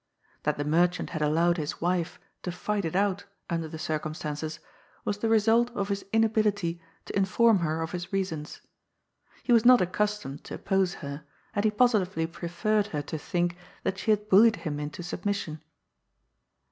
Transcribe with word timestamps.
That 0.41 0.57
the 0.57 0.65
merchant 0.65 1.11
had 1.11 1.21
allowed 1.21 1.57
his 1.57 1.79
wife 1.79 2.19
to 2.41 2.51
fight 2.51 2.85
it 2.85 2.95
out) 2.95 3.25
under 3.51 3.67
the 3.67 3.77
circumstances, 3.77 4.57
was 5.05 5.19
the 5.19 5.29
result 5.29 5.69
of 5.75 5.89
his 5.89 6.03
in 6.11 6.23
ability 6.23 6.81
to 7.05 7.15
inform 7.15 7.59
her 7.59 7.83
of 7.83 7.91
his 7.91 8.11
reasons. 8.11 8.61
He 9.43 9.53
was 9.53 9.63
not 9.63 9.79
accus 9.79 10.19
tomed 10.19 10.41
to 10.45 10.55
oppose 10.55 10.95
her, 11.05 11.23
and 11.53 11.65
he 11.65 11.69
positively 11.69 12.25
preferred 12.25 12.87
her 12.87 13.03
to 13.03 13.19
think 13.19 13.55
that 13.83 13.99
she 13.99 14.09
had 14.09 14.27
bullied 14.27 14.55
him 14.55 14.79
into 14.79 15.03
submission. 15.03 15.61